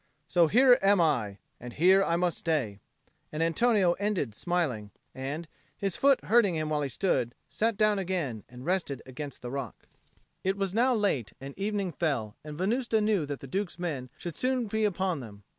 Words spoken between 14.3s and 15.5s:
soon be upon them.